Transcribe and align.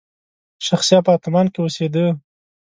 شخصي 0.67 0.93
اپارتمان 1.01 1.45
کې 1.53 1.59
اوسېده. 1.61 2.05